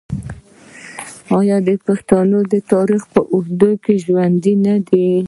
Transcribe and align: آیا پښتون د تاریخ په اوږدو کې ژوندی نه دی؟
آیا 1.37 1.57
پښتون 1.87 2.29
د 2.53 2.55
تاریخ 2.71 3.01
په 3.13 3.21
اوږدو 3.33 3.71
کې 3.83 3.93
ژوندی 4.03 4.53
نه 4.65 4.75
دی؟ 4.87 5.07